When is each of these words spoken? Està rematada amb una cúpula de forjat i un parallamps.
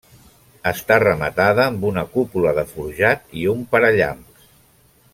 Està 0.71 0.95
rematada 1.03 1.67
amb 1.73 1.85
una 1.91 2.05
cúpula 2.15 2.55
de 2.61 2.65
forjat 2.73 3.39
i 3.43 3.47
un 3.55 3.63
parallamps. 3.77 4.53